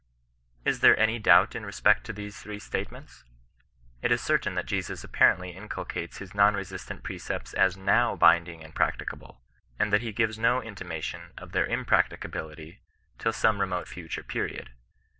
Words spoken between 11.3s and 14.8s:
of their imprcuAioahUity tUl some remote future period.